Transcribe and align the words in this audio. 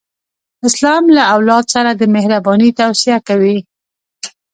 اسلام 0.67 1.03
له 1.15 1.23
اولاد 1.35 1.65
سره 1.73 1.91
د 1.95 2.01
مهرباني 2.15 2.69
توصیه 2.79 3.17
کوي. 3.27 3.57